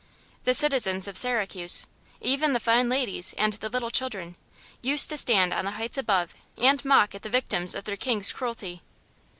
[0.45, 1.85] The citizens of Syracuse
[2.21, 4.35] even the fine ladies and the little children
[4.81, 8.33] used to stand on the heights above and mock at the victims of their king's
[8.33, 8.81] cruelty."